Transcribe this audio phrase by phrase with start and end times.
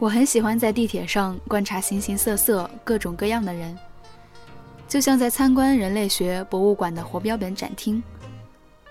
[0.00, 3.76] 我很喜欢在地铁上观察形形色色、各种各样的人，
[4.86, 8.00] 就像在参观人类学博物馆的活标本展厅。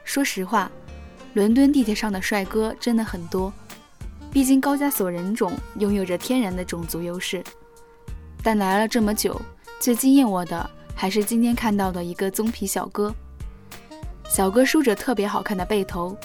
[0.04, 0.70] 说实话，
[1.34, 3.54] 伦敦地铁上的帅哥真的很多，
[4.34, 7.42] 毕竟高加索人种拥有着天然的种族优势。
[8.44, 9.42] 但来了这么久，
[9.80, 13.16] 最惊艳我的还是今天看到的一个棕皮小哥。
[14.28, 16.18] 小哥梳着特别好看的背头，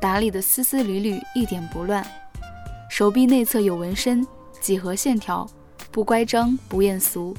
[0.00, 2.06] 打理的丝丝缕缕，一点不乱。
[2.98, 4.26] 手臂内侧有纹身，
[4.60, 5.48] 几何线条，
[5.92, 7.32] 不乖张不艳俗，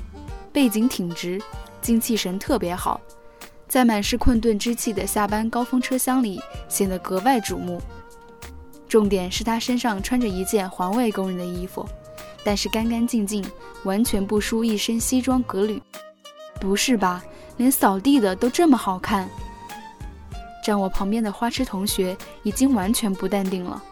[0.54, 1.38] 背景挺直，
[1.82, 3.02] 精气神特别好，
[3.68, 7.82] 在满是困顿之气的下班高峰车厢里显得格外瞩目。
[8.88, 11.86] 重点是他身上穿着一件环卫工人的衣服，
[12.42, 13.46] 但是干干净净，
[13.84, 15.84] 完全不输一身西装革履。
[16.62, 17.22] 不是吧？
[17.58, 19.30] 连扫地的都这么好看？
[20.64, 23.84] 站我旁边的花痴同学已经完全不淡定了。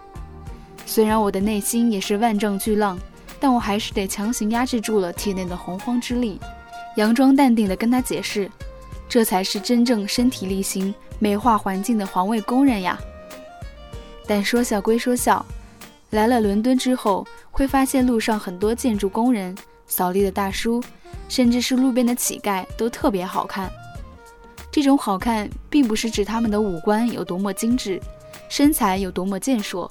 [0.87, 2.97] 虽然我的内心也是万丈巨浪，
[3.41, 6.39] 但我还是得强行压制住了体内的洪荒之力，
[6.95, 8.49] 佯装淡定地跟他解释
[9.07, 12.97] ：“这才是真正身体力行、美化环境的环卫工人呀。”
[14.25, 15.45] 但说笑归说笑，
[16.11, 19.55] 来了伦敦之后，会发现路上很多建筑工人、
[19.87, 20.81] 扫地的大叔，
[21.27, 23.69] 甚至是路边的乞丐，都特别好看。
[24.71, 28.01] 这种好看，并不是指他们的五官有多么精致，
[28.47, 29.89] 身材有多么健硕，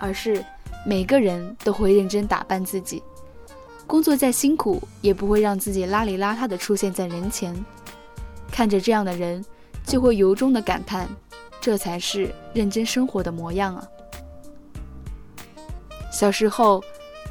[0.00, 0.44] 而是
[0.86, 3.02] 每个人都会认真打扮自己，
[3.86, 7.54] 工作再辛苦，也不会让自己邋里邋遢的出现在人前。
[8.50, 9.44] 看着这样的人，
[9.84, 11.08] 就会由衷的感叹，
[11.60, 13.88] 这才是认真生活的模样啊！
[16.10, 16.82] 小时候，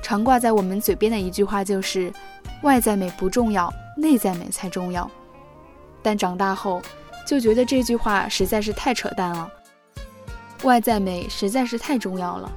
[0.01, 2.13] 常挂在我们嘴边的一句话就是
[2.63, 5.09] ：“外在美不重要，内在美才重要。”
[6.01, 6.81] 但长大后，
[7.27, 9.51] 就觉得这句话实在是太扯淡了。
[10.63, 12.51] 外在美实在是太重要了。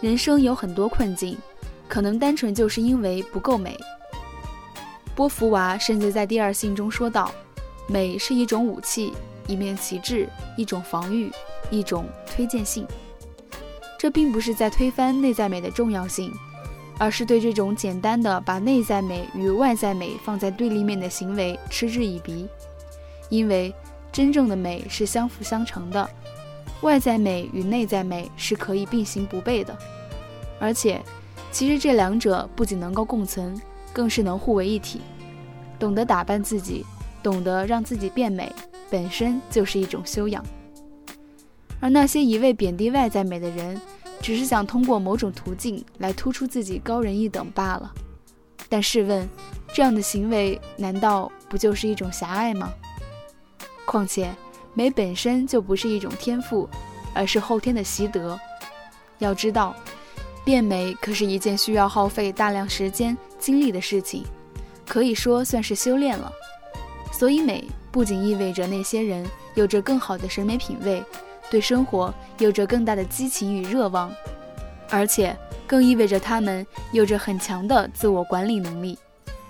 [0.00, 1.38] 人生有很多困境，
[1.88, 3.78] 可能单纯就是因为不够美。
[5.14, 7.32] 波伏娃甚至在第二信中说道
[7.86, 9.12] ：“美是一种武器，
[9.46, 11.30] 一面旗帜，一种防御，
[11.70, 12.86] 一种推荐性。”
[13.98, 16.32] 这并不是在推翻内在美的重要性，
[16.98, 22.48] 而是对这种简单的把内在美与外在美放在对立面的行为嗤之以鼻。
[23.28, 23.72] 因为
[24.10, 26.08] 真正的美是相辅相成的，
[26.82, 29.76] 外在美与内在美是可以并行不悖的，
[30.60, 31.00] 而且，
[31.50, 33.60] 其实这两者不仅能够共存，
[33.92, 35.00] 更是能互为一体。
[35.78, 36.84] 懂得打扮自己，
[37.22, 38.52] 懂得让自己变美，
[38.90, 40.44] 本身就是一种修养。
[41.80, 43.80] 而那些一味贬低外在美的人，
[44.20, 47.92] 只是想通过某种途径来突出自己高人一等罢了。
[48.68, 49.28] 但试问，
[49.72, 52.72] 这样的行为难道不就是一种狭隘吗？
[53.84, 54.32] 况且，
[54.74, 56.68] 美本身就不是一种天赋，
[57.14, 58.38] 而是后天的习得。
[59.18, 59.74] 要知道，
[60.44, 64.24] 变美可是一件需要耗费大量时间精力的事情，
[64.86, 66.32] 可以说算是修炼了。
[67.12, 69.24] 所以，美不仅意味着那些人
[69.54, 71.04] 有着更好的审美品味，
[71.50, 74.10] 对生活有着更大的激情与热望，
[74.88, 78.98] 而且更意味着他们有着很强的自我管理能力，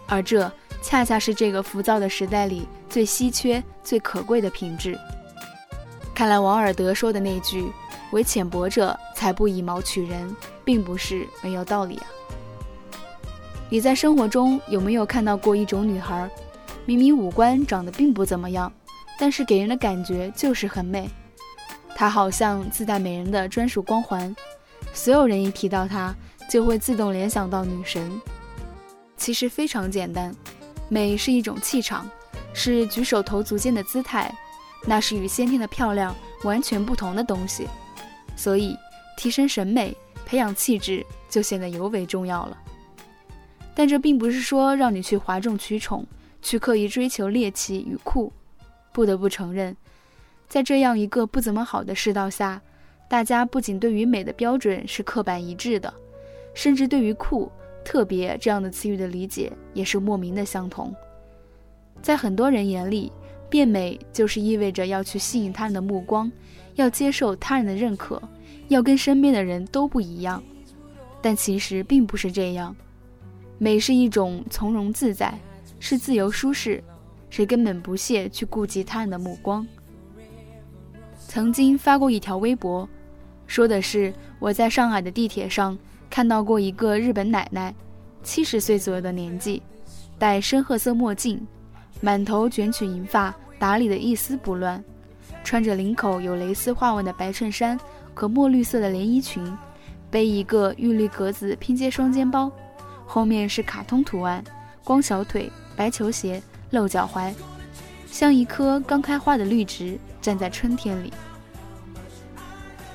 [0.08, 0.52] 而这。
[0.82, 4.98] 恰恰是这个浮躁的时代里最稀缺、最可贵的品质。
[6.14, 7.72] 看来王尔德说的那句
[8.12, 12.06] “唯浅薄者才不以貌取人”，并不是没有道理啊。
[13.70, 16.28] 你在生活中有没有看到过一种女孩，
[16.84, 18.70] 明明五官长得并不怎么样，
[19.18, 21.08] 但是给人的感觉就是很美？
[21.94, 24.34] 她好像自带美人的专属光环，
[24.92, 26.14] 所有人一提到她，
[26.50, 28.20] 就会自动联想到女神。
[29.16, 30.34] 其实非常简单。
[30.92, 32.06] 美是一种气场，
[32.52, 34.30] 是举手投足间的姿态，
[34.84, 36.14] 那是与先天的漂亮
[36.44, 37.66] 完全不同的东西。
[38.36, 38.76] 所以，
[39.16, 42.58] 提升审美、培养气质就显得尤为重要了。
[43.74, 46.06] 但这并不是说让你去哗众取宠，
[46.42, 48.30] 去刻意追求猎奇与酷。
[48.92, 49.74] 不得不承认，
[50.46, 52.60] 在这样一个不怎么好的世道下，
[53.08, 55.94] 大家不仅对于美的标准是刻板一致的，
[56.52, 57.50] 甚至对于酷。
[57.84, 60.94] 特别这样的词语的理解也是莫名的相同，
[62.00, 63.12] 在很多人眼里，
[63.50, 66.30] 变美就是意味着要去吸引他人的目光，
[66.76, 68.22] 要接受他人的认可，
[68.68, 70.42] 要跟身边的人都不一样。
[71.20, 72.74] 但其实并不是这样，
[73.58, 75.38] 美是一种从容自在，
[75.78, 76.82] 是自由舒适，
[77.30, 79.66] 是根本不屑去顾及他人的目光。
[81.16, 82.88] 曾经发过一条微博，
[83.46, 85.78] 说的是我在上海的地铁上。
[86.12, 87.74] 看到过一个日本奶奶，
[88.22, 89.62] 七十岁左右的年纪，
[90.18, 91.40] 戴深褐色墨镜，
[92.02, 94.84] 满头卷曲银发，打理的一丝不乱，
[95.42, 97.80] 穿着领口有蕾丝花纹的白衬衫
[98.12, 99.42] 和墨绿色的连衣裙，
[100.10, 102.52] 背一个玉绿格子拼接双肩包，
[103.06, 104.44] 后面是卡通图案，
[104.84, 106.42] 光小腿，白球鞋，
[106.72, 107.32] 露脚踝，
[108.06, 111.10] 像一棵刚开花的绿植站在春天里。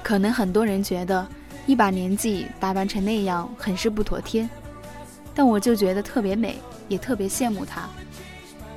[0.03, 1.27] 可能很多人觉得
[1.67, 4.49] 一把年纪打扮成那样很是不妥帖，
[5.35, 7.87] 但我就觉得特别美，也特别羡慕她。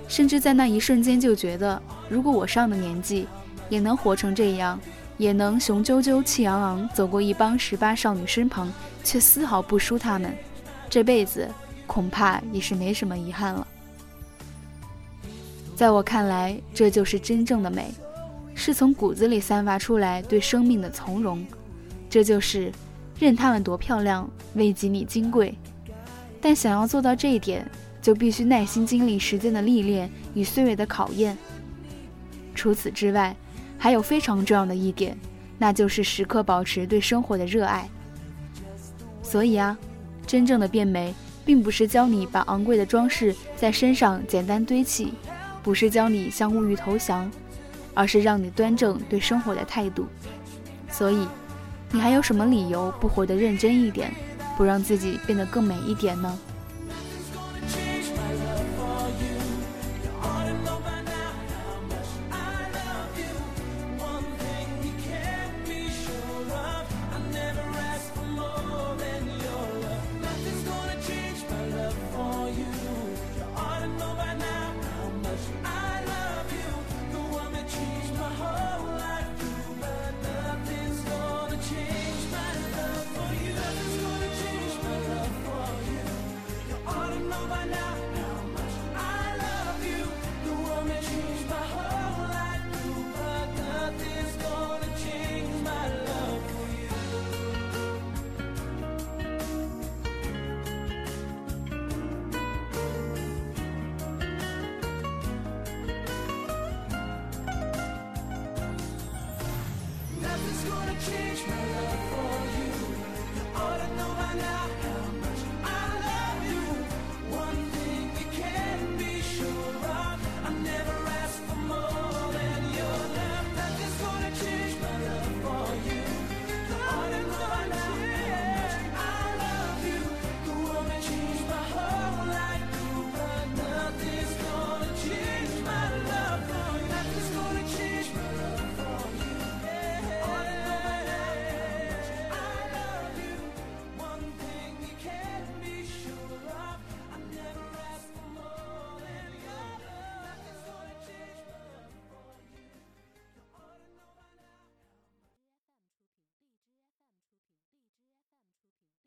[0.09, 3.27] 甚至在那一瞬间就觉得，如果我上了年纪，
[3.71, 4.79] 也能活成这样。
[5.17, 8.73] 也能雄赳赳、气昂昂走过一帮十八少女身旁，
[9.05, 10.35] 却丝毫不输她们，
[10.89, 11.47] 这辈子
[11.87, 13.67] 恐怕也是没什么遗憾了。
[15.77, 17.93] 在我看来，这就是真正的美，
[18.55, 21.47] 是从骨子里散发出来对生命的从容。
[22.11, 22.71] 这就是
[23.19, 25.57] 任她们多漂亮，未及你金贵。
[26.41, 27.65] 但想要做到这一点，
[28.03, 31.39] 就必须耐心经历时间的历练与岁月的考验。
[32.55, 33.35] 除此之外，
[33.79, 35.17] 还有非常重要的一点，
[35.57, 37.89] 那就是时刻保持对生活的热爱。
[39.23, 39.79] 所以啊，
[40.27, 41.15] 真正的变美，
[41.45, 45.13] 并不是教你把昂贵的装饰在身上简单堆砌，
[45.63, 47.31] 不是教你向物欲投降，
[47.95, 50.07] 而是让你端正对生活的态度。
[50.91, 51.27] 所以，
[51.93, 54.13] 你还有什么理由不活得认真一点，
[54.57, 56.39] 不让自己变得更美一点呢？